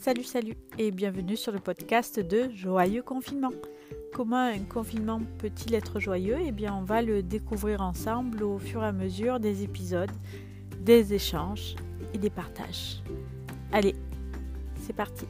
Salut, 0.00 0.24
salut 0.24 0.56
et 0.78 0.92
bienvenue 0.92 1.36
sur 1.36 1.52
le 1.52 1.58
podcast 1.58 2.20
de 2.20 2.48
Joyeux 2.54 3.02
Confinement. 3.02 3.52
Comment 4.14 4.46
un 4.46 4.64
confinement 4.64 5.20
peut-il 5.38 5.74
être 5.74 6.00
joyeux? 6.00 6.38
Eh 6.40 6.52
bien, 6.52 6.74
on 6.74 6.84
va 6.84 7.02
le 7.02 7.22
découvrir 7.22 7.82
ensemble 7.82 8.42
au 8.42 8.58
fur 8.58 8.82
et 8.82 8.86
à 8.86 8.92
mesure 8.92 9.40
des 9.40 9.62
épisodes, 9.62 10.10
des 10.78 11.12
échanges 11.12 11.76
et 12.14 12.18
des 12.18 12.30
partages. 12.30 13.02
Allez, 13.72 13.94
c'est 14.80 14.94
parti 14.94 15.26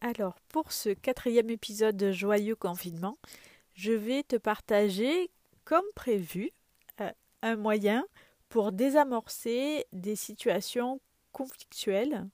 Alors, 0.00 0.36
pour 0.48 0.70
ce 0.70 0.90
quatrième 0.90 1.50
épisode 1.50 1.96
de 1.96 2.12
Joyeux 2.12 2.54
Confinement, 2.54 3.18
je 3.74 3.90
vais 3.90 4.22
te 4.22 4.36
partager, 4.36 5.28
comme 5.64 5.82
prévu, 5.96 6.52
euh, 7.00 7.10
un 7.42 7.56
moyen 7.56 8.04
pour 8.50 8.72
désamorcer 8.72 9.86
des 9.92 10.16
situations 10.16 11.00
conflictuelles 11.32 12.28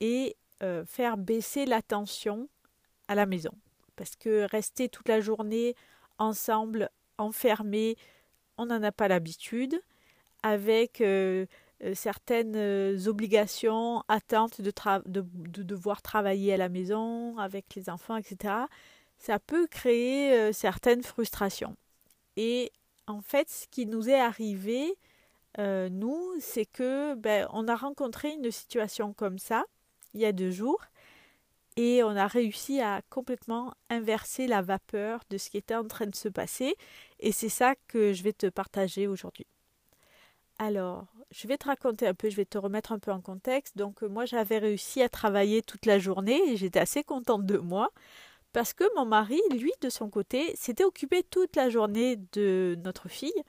et 0.00 0.36
euh, 0.62 0.84
faire 0.84 1.16
baisser 1.16 1.64
la 1.64 1.82
tension 1.82 2.48
à 3.08 3.14
la 3.14 3.26
maison. 3.26 3.52
Parce 3.96 4.14
que 4.16 4.46
rester 4.50 4.88
toute 4.90 5.08
la 5.08 5.20
journée 5.20 5.74
ensemble, 6.18 6.90
enfermés, 7.16 7.96
on 8.58 8.66
n'en 8.66 8.82
a 8.82 8.92
pas 8.92 9.08
l'habitude, 9.08 9.80
avec 10.42 11.00
euh, 11.00 11.46
euh, 11.82 11.94
certaines 11.94 13.08
obligations, 13.08 14.04
attentes 14.08 14.60
de, 14.60 14.72
de, 15.06 15.62
devoir 15.62 16.02
travailler 16.02 16.52
à 16.52 16.58
la 16.58 16.68
maison, 16.68 17.38
avec 17.38 17.74
les 17.74 17.88
enfants, 17.88 18.18
etc. 18.18 18.54
Ça 19.18 19.38
peut 19.38 19.66
créer 19.66 20.52
certaines 20.52 21.02
frustrations. 21.02 21.74
Et 22.36 22.70
en 23.06 23.22
fait, 23.22 23.48
ce 23.48 23.66
qui 23.68 23.86
nous 23.86 24.10
est 24.10 24.20
arrivé, 24.20 24.98
euh, 25.58 25.88
nous, 25.88 26.34
c'est 26.40 26.66
que 26.66 27.14
ben, 27.14 27.48
on 27.52 27.68
a 27.68 27.76
rencontré 27.76 28.30
une 28.32 28.50
situation 28.50 29.12
comme 29.12 29.38
ça 29.38 29.64
il 30.14 30.20
y 30.20 30.26
a 30.26 30.32
deux 30.32 30.50
jours 30.50 30.80
et 31.76 32.02
on 32.02 32.16
a 32.16 32.26
réussi 32.26 32.80
à 32.80 33.02
complètement 33.10 33.74
inverser 33.90 34.46
la 34.46 34.62
vapeur 34.62 35.20
de 35.30 35.36
ce 35.36 35.50
qui 35.50 35.58
était 35.58 35.74
en 35.74 35.86
train 35.86 36.06
de 36.06 36.14
se 36.14 36.28
passer 36.28 36.74
et 37.20 37.32
c'est 37.32 37.50
ça 37.50 37.74
que 37.88 38.12
je 38.12 38.22
vais 38.22 38.32
te 38.32 38.46
partager 38.46 39.06
aujourd'hui. 39.06 39.46
Alors, 40.58 41.06
je 41.30 41.46
vais 41.46 41.58
te 41.58 41.66
raconter 41.66 42.06
un 42.06 42.14
peu, 42.14 42.30
je 42.30 42.36
vais 42.36 42.46
te 42.46 42.56
remettre 42.56 42.92
un 42.92 42.98
peu 42.98 43.10
en 43.10 43.20
contexte. 43.20 43.76
Donc, 43.76 44.00
moi, 44.00 44.24
j'avais 44.24 44.56
réussi 44.56 45.02
à 45.02 45.10
travailler 45.10 45.60
toute 45.60 45.84
la 45.84 45.98
journée 45.98 46.40
et 46.50 46.56
j'étais 46.56 46.78
assez 46.80 47.04
contente 47.04 47.44
de 47.44 47.58
moi 47.58 47.90
parce 48.54 48.72
que 48.72 48.84
mon 48.96 49.04
mari, 49.04 49.40
lui, 49.50 49.72
de 49.82 49.90
son 49.90 50.08
côté, 50.08 50.56
s'était 50.56 50.84
occupé 50.84 51.22
toute 51.22 51.56
la 51.56 51.68
journée 51.68 52.16
de 52.32 52.78
notre 52.82 53.08
fille 53.08 53.42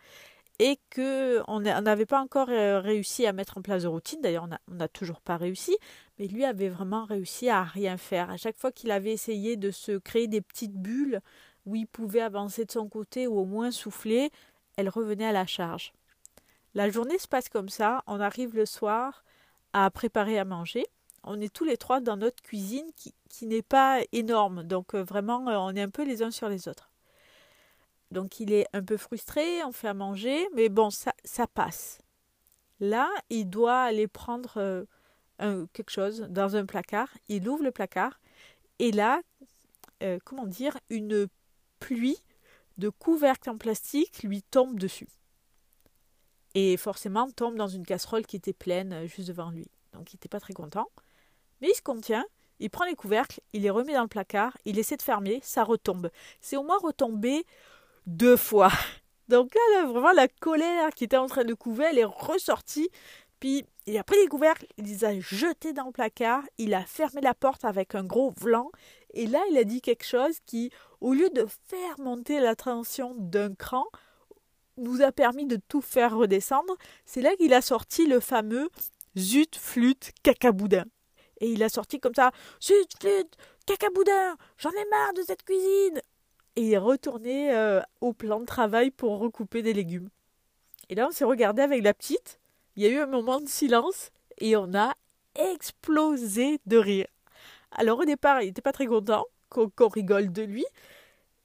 et 0.59 0.79
qu'on 0.93 1.59
n'avait 1.59 2.05
pas 2.05 2.19
encore 2.19 2.49
euh, 2.49 2.79
réussi 2.79 3.27
à 3.27 3.33
mettre 3.33 3.57
en 3.57 3.61
place 3.61 3.83
de 3.83 3.87
routine. 3.87 4.21
D'ailleurs, 4.21 4.47
on 4.67 4.73
n'a 4.73 4.87
toujours 4.87 5.21
pas 5.21 5.37
réussi, 5.37 5.77
mais 6.17 6.27
lui 6.27 6.45
avait 6.45 6.69
vraiment 6.69 7.05
réussi 7.05 7.49
à 7.49 7.63
rien 7.63 7.97
faire. 7.97 8.31
À 8.31 8.37
chaque 8.37 8.57
fois 8.57 8.71
qu'il 8.71 8.91
avait 8.91 9.11
essayé 9.11 9.55
de 9.55 9.69
se 9.71 9.97
créer 9.97 10.27
des 10.27 10.41
petites 10.41 10.75
bulles 10.75 11.21
où 11.65 11.75
il 11.75 11.85
pouvait 11.85 12.21
avancer 12.21 12.65
de 12.65 12.71
son 12.71 12.89
côté 12.89 13.27
ou 13.27 13.37
au 13.37 13.45
moins 13.45 13.71
souffler, 13.71 14.31
elle 14.77 14.89
revenait 14.89 15.27
à 15.27 15.31
la 15.31 15.45
charge. 15.45 15.93
La 16.73 16.89
journée 16.89 17.17
se 17.17 17.27
passe 17.27 17.49
comme 17.49 17.69
ça. 17.69 18.03
On 18.07 18.19
arrive 18.19 18.55
le 18.55 18.65
soir 18.65 19.23
à 19.73 19.89
préparer 19.91 20.39
à 20.39 20.45
manger. 20.45 20.85
On 21.23 21.39
est 21.41 21.53
tous 21.53 21.65
les 21.65 21.77
trois 21.77 21.99
dans 21.99 22.17
notre 22.17 22.41
cuisine 22.41 22.89
qui, 22.95 23.13
n'est 23.45 23.61
pas 23.61 23.99
énorme. 24.11 24.63
Donc 24.63 24.95
euh, 24.95 25.03
vraiment, 25.03 25.47
euh, 25.49 25.57
on 25.57 25.75
est 25.75 25.81
un 25.81 25.89
peu 25.89 26.05
les 26.05 26.23
uns 26.23 26.31
sur 26.31 26.49
les 26.49 26.67
autres. 26.67 26.86
Donc 28.11 28.39
il 28.39 28.53
est 28.53 28.67
un 28.73 28.83
peu 28.83 28.97
frustré, 28.97 29.63
on 29.63 29.71
fait 29.71 29.89
à 29.89 29.93
manger, 29.93 30.47
mais 30.55 30.69
bon, 30.69 30.89
ça, 30.89 31.13
passe. 31.53 31.99
Là, 32.79 33.09
il 33.29 33.49
doit 33.49 33.81
aller 33.81 34.07
prendre 34.07 34.85
euh, 35.41 35.65
quelque 35.73 35.91
chose 35.91 36.21
dans 36.29 36.55
un 36.55 36.65
placard. 36.65 37.09
Il 37.27 37.47
ouvre 37.49 37.63
le 37.63 37.71
placard 37.71 38.19
et 38.79 38.91
là, 38.91 39.21
euh, 40.03 40.19
comment 40.23 40.45
dire, 40.45 40.77
une 40.89 41.27
pluie 41.79 42.21
de 42.77 42.89
couvercles 42.89 43.49
en 43.49 43.57
plastique 43.57 44.23
lui 44.23 44.43
tombe 44.43 44.79
dessus. 44.79 45.07
Et 46.53 46.77
forcément 46.77 47.29
tombe 47.29 47.55
dans 47.55 47.67
une 47.67 47.85
casserole 47.85 48.25
qui 48.25 48.35
était 48.35 48.53
pleine 48.53 48.93
euh, 48.93 49.07
juste 49.07 49.27
devant 49.27 49.49
lui. 49.49 49.67
Donc 49.93 50.13
il 50.13 50.15
n'était 50.15 50.29
pas 50.29 50.39
très 50.39 50.53
content. 50.53 50.87
Mais 51.61 51.69
il 51.69 51.75
se 51.75 51.81
contient, 51.81 52.25
il 52.59 52.69
prend 52.69 52.85
les 52.85 52.95
couvercles, 52.95 53.41
il 53.53 53.63
les 53.63 53.69
remet 53.69 53.93
dans 53.93 54.03
le 54.03 54.07
placard, 54.07 54.55
il 54.65 54.77
essaie 54.77 54.97
de 54.97 55.01
fermer, 55.01 55.39
ça 55.43 55.63
retombe. 55.63 56.09
C'est 56.39 56.55
au 56.55 56.63
moins 56.63 56.77
retombé 56.77 57.45
deux 58.07 58.37
fois. 58.37 58.71
Donc 59.27 59.53
là, 59.53 59.85
vraiment, 59.85 60.13
la 60.13 60.27
colère 60.27 60.89
qui 60.95 61.03
était 61.03 61.17
en 61.17 61.27
train 61.27 61.43
de 61.43 61.53
couver, 61.53 61.85
elle 61.91 61.99
est 61.99 62.05
ressortie. 62.05 62.89
Puis 63.39 63.65
il 63.85 63.97
a 63.97 64.03
pris 64.03 64.17
les 64.17 64.27
couvercles, 64.27 64.65
il 64.77 64.85
les 64.85 65.05
a 65.05 65.19
jetés 65.19 65.73
dans 65.73 65.85
le 65.85 65.91
placard, 65.91 66.43
il 66.57 66.73
a 66.73 66.83
fermé 66.85 67.21
la 67.21 67.35
porte 67.35 67.65
avec 67.65 67.93
un 67.93 68.03
gros 68.03 68.31
blanc. 68.31 68.71
Et 69.13 69.27
là, 69.27 69.39
il 69.51 69.57
a 69.57 69.63
dit 69.63 69.81
quelque 69.81 70.05
chose 70.05 70.37
qui, 70.45 70.71
au 71.01 71.13
lieu 71.13 71.29
de 71.29 71.45
faire 71.67 71.99
monter 71.99 72.39
la 72.39 72.55
tension 72.55 73.13
d'un 73.17 73.53
cran, 73.53 73.85
nous 74.77 75.01
a 75.01 75.11
permis 75.11 75.45
de 75.45 75.59
tout 75.67 75.81
faire 75.81 76.15
redescendre. 76.15 76.75
C'est 77.05 77.21
là 77.21 77.35
qu'il 77.35 77.53
a 77.53 77.61
sorti 77.61 78.07
le 78.07 78.19
fameux 78.19 78.69
zut, 79.17 79.55
flûte, 79.55 80.11
cacaboudin. 80.23 80.85
Et 81.39 81.51
il 81.51 81.61
a 81.61 81.69
sorti 81.69 81.99
comme 81.99 82.15
ça 82.15 82.31
Zut, 82.63 82.89
flûte, 82.99 83.35
cacaboudin, 83.65 84.35
j'en 84.57 84.71
ai 84.71 84.89
marre 84.89 85.13
de 85.13 85.21
cette 85.21 85.43
cuisine 85.43 86.01
et 86.57 86.71
est 86.71 86.77
retourné 86.77 87.55
euh, 87.55 87.81
au 88.01 88.13
plan 88.13 88.39
de 88.39 88.45
travail 88.45 88.89
pour 88.89 89.19
recouper 89.19 89.61
des 89.61 89.73
légumes. 89.73 90.09
Et 90.89 90.95
là, 90.95 91.07
on 91.07 91.11
s'est 91.11 91.23
regardé 91.23 91.61
avec 91.61 91.83
la 91.83 91.93
petite. 91.93 92.39
Il 92.75 92.83
y 92.83 92.87
a 92.87 92.89
eu 92.89 92.97
un 92.97 93.05
moment 93.05 93.39
de 93.39 93.47
silence 93.47 94.09
et 94.39 94.57
on 94.57 94.73
a 94.73 94.93
explosé 95.35 96.59
de 96.65 96.77
rire. 96.77 97.07
Alors 97.71 97.99
au 97.99 98.05
départ, 98.05 98.41
il 98.41 98.47
n'était 98.47 98.61
pas 98.63 98.71
très 98.71 98.87
content 98.87 99.25
qu'on 99.49 99.87
rigole 99.87 100.31
de 100.31 100.41
lui. 100.41 100.65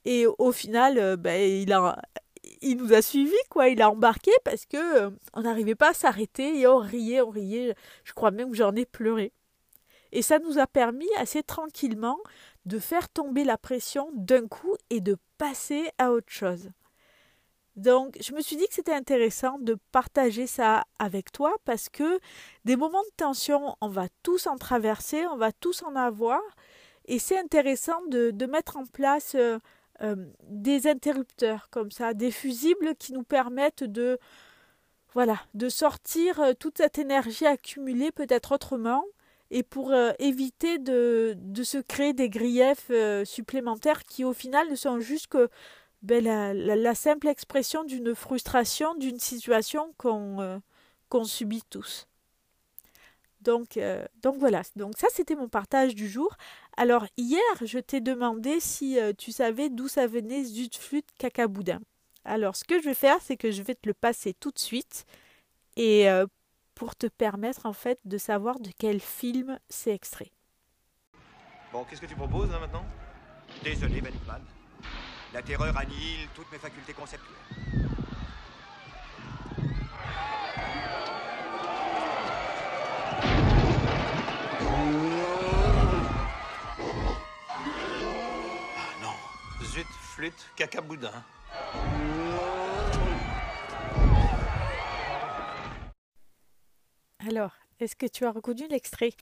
Et 0.05 0.25
au 0.25 0.51
final, 0.51 0.97
euh, 0.97 1.15
ben, 1.15 1.39
il, 1.39 1.71
a, 1.71 2.01
il 2.61 2.77
nous 2.77 2.91
a 2.91 3.01
suivis, 3.03 3.35
quoi. 3.49 3.69
Il 3.69 3.81
a 3.81 3.91
embarqué 3.91 4.31
parce 4.43 4.65
que 4.65 5.05
euh, 5.05 5.09
on 5.33 5.41
n'arrivait 5.41 5.75
pas 5.75 5.91
à 5.91 5.93
s'arrêter 5.93 6.59
et 6.59 6.67
on 6.67 6.77
riait, 6.77 7.21
on 7.21 7.29
riait. 7.29 7.75
Je 8.03 8.13
crois 8.13 8.31
même 8.31 8.49
que 8.49 8.57
j'en 8.57 8.75
ai 8.75 8.85
pleuré. 8.85 9.31
Et 10.13 10.21
ça 10.21 10.37
nous 10.37 10.59
a 10.59 10.67
permis 10.67 11.09
assez 11.17 11.41
tranquillement 11.41 12.19
de 12.65 12.77
faire 12.77 13.09
tomber 13.09 13.43
la 13.43 13.57
pression 13.57 14.09
d'un 14.13 14.47
coup 14.47 14.75
et 14.91 15.01
de 15.01 15.17
passer 15.39 15.89
à 15.97 16.11
autre 16.11 16.31
chose. 16.31 16.69
Donc, 17.75 18.15
je 18.21 18.33
me 18.33 18.41
suis 18.41 18.55
dit 18.55 18.67
que 18.67 18.75
c'était 18.75 18.93
intéressant 18.93 19.57
de 19.57 19.75
partager 19.91 20.45
ça 20.45 20.83
avec 20.99 21.31
toi 21.31 21.55
parce 21.65 21.89
que 21.89 22.19
des 22.63 22.75
moments 22.75 23.01
de 23.01 23.15
tension, 23.17 23.75
on 23.81 23.87
va 23.87 24.05
tous 24.21 24.45
en 24.45 24.57
traverser, 24.57 25.25
on 25.25 25.37
va 25.37 25.51
tous 25.51 25.81
en 25.81 25.95
avoir, 25.95 26.39
et 27.05 27.17
c'est 27.17 27.39
intéressant 27.39 28.05
de, 28.05 28.45
mettre 28.45 28.77
en 28.77 28.85
place 28.85 29.33
euh, 29.33 29.57
euh, 30.01 30.15
des 30.43 30.85
interrupteurs 30.85 31.69
comme 31.71 31.89
ça, 31.89 32.13
des 32.13 32.29
fusibles 32.29 32.95
qui 32.95 33.13
nous 33.13 33.23
permettent 33.23 33.83
de, 33.83 34.19
voilà, 35.13 35.39
de 35.55 35.67
sortir 35.67 36.39
euh, 36.39 36.53
toute 36.53 36.77
cette 36.77 36.99
énergie 36.99 37.47
accumulée 37.47 38.11
peut-être 38.11 38.51
autrement 38.51 39.03
et 39.53 39.61
pour 39.61 39.91
euh, 39.91 40.11
éviter 40.17 40.79
de, 40.79 41.35
de, 41.37 41.63
se 41.63 41.77
créer 41.77 42.13
des 42.13 42.27
griefs 42.27 42.87
euh, 42.89 43.23
supplémentaires 43.23 44.03
qui 44.03 44.23
au 44.23 44.33
final 44.33 44.67
ne 44.67 44.75
sont 44.75 44.99
juste 44.99 45.27
que 45.27 45.47
ben, 46.01 46.23
la, 46.23 46.53
la, 46.53 46.95
simple 46.95 47.27
expression 47.27 47.83
d'une 47.83 48.15
frustration, 48.15 48.95
d'une 48.95 49.19
situation 49.19 49.93
qu'on 49.97 50.41
euh, 50.41 50.57
subit 51.23 51.61
tous. 51.69 52.07
Donc, 53.41 53.77
donc 54.21 54.37
voilà, 54.37 54.61
donc 54.77 54.93
ça 54.97 55.07
c'était 55.11 55.35
mon 55.35 55.49
partage 55.49 55.95
du 55.95 56.07
jour. 56.07 56.33
Alors 56.77 57.05
hier, 57.17 57.41
je 57.61 57.77
t'ai 57.77 57.99
demandé 57.99 58.61
si 58.61 58.97
tu 59.17 59.33
savais 59.33 59.69
d'où 59.69 59.89
ça 59.89 60.07
venait 60.07 60.45
Zut 60.45 60.77
Flûte 60.77 61.09
Cacaboudin. 61.19 61.81
Alors 62.23 62.55
ce 62.55 62.63
que 62.63 62.79
je 62.79 62.85
vais 62.85 62.93
faire, 62.93 63.17
c'est 63.21 63.35
que 63.35 63.51
je 63.51 63.61
vais 63.61 63.75
te 63.75 63.87
le 63.87 63.93
passer 63.93 64.33
tout 64.33 64.49
de 64.49 64.59
suite. 64.59 65.05
Et 65.75 66.07
pour 66.75 66.95
te 66.95 67.07
permettre 67.07 67.65
en 67.65 67.73
fait 67.73 67.99
de 68.05 68.17
savoir 68.17 68.59
de 68.59 68.69
quel 68.77 68.99
film 68.99 69.59
c'est 69.69 69.93
extrait. 69.93 70.31
Bon, 71.71 71.83
qu'est-ce 71.83 72.01
que 72.01 72.05
tu 72.05 72.15
proposes 72.15 72.51
là 72.51 72.59
maintenant? 72.59 72.85
Désolé, 73.63 74.01
Batman. 74.01 74.41
La 75.33 75.41
terreur 75.41 75.75
annihile 75.75 76.27
toutes 76.35 76.51
mes 76.51 76.59
facultés 76.59 76.93
conceptuelles. 76.93 77.33
Ah 88.77 89.01
non, 89.01 89.15
zut, 89.63 89.87
flûte, 89.87 90.45
cacaboudin. 90.55 91.11
Alors, 97.25 97.53
est-ce 97.79 97.95
que 97.95 98.05
tu 98.05 98.25
as 98.25 98.31
reconnu 98.31 98.67
l'extrait? 98.67 99.13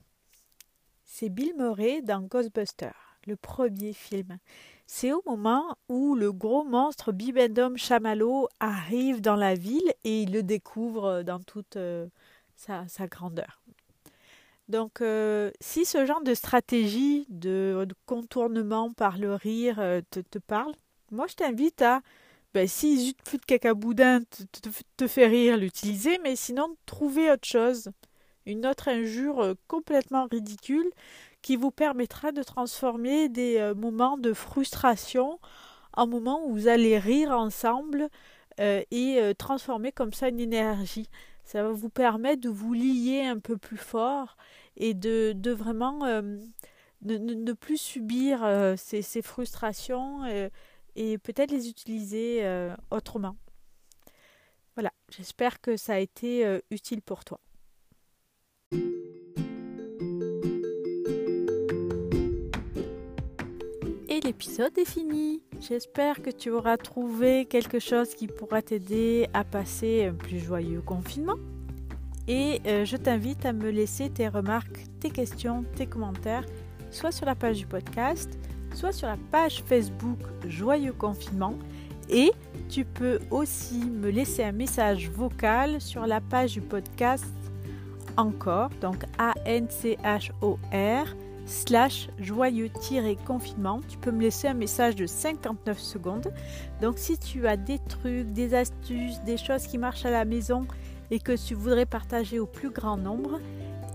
C'est 1.05 1.29
Bill 1.29 1.53
Murray 1.55 2.01
dans 2.01 2.21
Ghostbusters. 2.21 3.17
le 3.27 3.35
premier 3.35 3.93
film. 3.93 4.39
C'est 4.87 5.11
au 5.13 5.21
moment 5.27 5.75
où 5.87 6.15
le 6.15 6.31
gros 6.31 6.63
monstre 6.63 7.11
Bibendum 7.11 7.77
Chamallow 7.77 8.47
arrive 8.59 9.21
dans 9.21 9.35
la 9.35 9.53
ville 9.53 9.93
et 10.03 10.23
il 10.23 10.31
le 10.31 10.41
découvre 10.41 11.21
dans 11.21 11.39
toute 11.39 11.75
euh, 11.75 12.07
sa, 12.55 12.87
grandeur. 13.07 13.61
Donc, 14.67 15.01
euh, 15.01 15.51
si 15.59 15.85
ce 15.85 16.03
genre 16.07 16.23
de 16.23 16.33
stratégie 16.33 17.27
de, 17.29 17.85
contournement 18.07 18.91
par 18.91 19.19
le 19.19 19.35
rire 19.35 19.75
euh, 19.79 20.01
te, 20.09 20.39
parle, 20.39 20.73
moi 21.11 21.27
je 21.27 21.35
t'invite 21.35 21.83
à, 21.83 22.01
ben, 22.53 22.67
si 22.67 22.99
Zut 22.99 23.17
de 23.33 23.45
caca 23.45 23.73
boudin 23.73 24.21
te, 24.21 24.69
te 24.97 25.07
fait 25.07 25.27
rire, 25.27 25.57
l'utiliser, 25.57 26.19
mais 26.23 26.35
sinon 26.35 26.75
trouver 26.85 27.31
autre 27.31 27.47
chose, 27.47 27.91
une 28.45 28.65
autre 28.65 28.87
injure 28.89 29.55
complètement 29.67 30.27
ridicule 30.29 30.89
qui 31.41 31.55
vous 31.55 31.71
permettra 31.71 32.31
de 32.31 32.43
transformer 32.43 33.29
des 33.29 33.57
euh, 33.57 33.73
moments 33.73 34.17
de 34.17 34.33
frustration 34.33 35.39
en 35.93 36.07
moments 36.07 36.45
où 36.45 36.53
vous 36.53 36.67
allez 36.67 36.97
rire 36.97 37.31
ensemble 37.31 38.09
euh, 38.59 38.81
et 38.91 39.17
euh, 39.19 39.33
transformer 39.33 39.91
comme 39.91 40.13
ça 40.13 40.29
une 40.29 40.39
énergie. 40.39 41.09
Ça 41.43 41.63
va 41.63 41.71
vous 41.71 41.89
permettre 41.89 42.41
de 42.41 42.49
vous 42.49 42.73
lier 42.73 43.25
un 43.25 43.39
peu 43.39 43.57
plus 43.57 43.77
fort 43.77 44.37
et 44.77 44.93
de, 44.93 45.33
de 45.35 45.51
vraiment 45.51 46.05
ne, 47.01 47.51
plus 47.53 47.77
subir 47.77 48.45
ces, 48.77 49.01
ces, 49.01 49.21
frustrations 49.21 50.21
et 50.95 51.17
peut-être 51.17 51.51
les 51.51 51.69
utiliser 51.69 52.43
autrement. 52.89 53.35
Voilà, 54.75 54.91
j'espère 55.09 55.61
que 55.61 55.77
ça 55.77 55.95
a 55.95 55.99
été 55.99 56.59
utile 56.71 57.01
pour 57.01 57.23
toi. 57.23 57.39
l'épisode 64.23 64.77
est 64.77 64.89
fini. 64.89 65.41
J'espère 65.59 66.21
que 66.21 66.29
tu 66.29 66.49
auras 66.51 66.77
trouvé 66.77 67.45
quelque 67.45 67.79
chose 67.79 68.13
qui 68.15 68.27
pourra 68.27 68.61
t'aider 68.61 69.27
à 69.33 69.43
passer 69.43 70.05
un 70.05 70.13
plus 70.13 70.39
joyeux 70.39 70.81
confinement. 70.81 71.35
Et 72.27 72.61
euh, 72.65 72.85
je 72.85 72.97
t'invite 72.97 73.45
à 73.45 73.53
me 73.53 73.69
laisser 73.69 74.09
tes 74.09 74.27
remarques, 74.27 74.85
tes 74.99 75.09
questions, 75.09 75.65
tes 75.75 75.87
commentaires, 75.87 76.45
soit 76.91 77.11
sur 77.11 77.25
la 77.25 77.35
page 77.35 77.57
du 77.57 77.65
podcast, 77.65 78.37
soit 78.73 78.91
sur 78.91 79.07
la 79.07 79.17
page 79.31 79.63
Facebook 79.65 80.19
Joyeux 80.47 80.93
Confinement. 80.93 81.55
Et 82.09 82.31
tu 82.69 82.85
peux 82.85 83.19
aussi 83.29 83.79
me 83.79 84.09
laisser 84.09 84.43
un 84.43 84.51
message 84.51 85.09
vocal 85.09 85.79
sur 85.79 86.05
la 86.05 86.19
page 86.21 86.53
du 86.53 86.61
podcast 86.61 87.25
encore, 88.17 88.69
donc 88.81 89.05
A-N-C-H-O-R 89.17 91.05
slash 91.45 92.09
joyeux-confinement. 92.19 93.81
Tu 93.87 93.97
peux 93.97 94.11
me 94.11 94.21
laisser 94.21 94.47
un 94.47 94.53
message 94.53 94.95
de 94.95 95.05
59 95.05 95.79
secondes. 95.79 96.33
Donc 96.81 96.97
si 96.97 97.17
tu 97.17 97.47
as 97.47 97.57
des 97.57 97.79
trucs, 97.79 98.31
des 98.31 98.53
astuces, 98.53 99.21
des 99.25 99.37
choses 99.37 99.67
qui 99.67 99.77
marchent 99.77 100.05
à 100.05 100.11
la 100.11 100.25
maison 100.25 100.67
et 101.09 101.19
que 101.19 101.33
tu 101.33 101.55
voudrais 101.55 101.85
partager 101.85 102.39
au 102.39 102.45
plus 102.45 102.69
grand 102.69 102.97
nombre, 102.97 103.39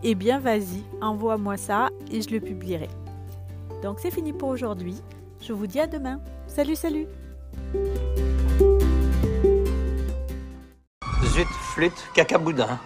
eh 0.02 0.14
bien 0.14 0.38
vas-y, 0.38 0.82
envoie-moi 1.00 1.56
ça 1.56 1.88
et 2.10 2.20
je 2.20 2.30
le 2.30 2.40
publierai. 2.40 2.88
Donc 3.86 4.00
c'est 4.00 4.10
fini 4.10 4.32
pour 4.32 4.48
aujourd'hui. 4.48 4.96
Je 5.40 5.52
vous 5.52 5.68
dis 5.68 5.78
à 5.78 5.86
demain. 5.86 6.20
Salut, 6.48 6.74
salut 6.74 7.06
Zut, 11.22 11.46
flûte, 11.46 12.08
cacaboudin. 12.12 12.80